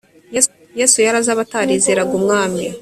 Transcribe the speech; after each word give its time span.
yesu 0.79 0.97
yari 1.05 1.17
azi 1.19 1.29
abatarizeraga 1.33 2.11
umwami. 2.19 2.65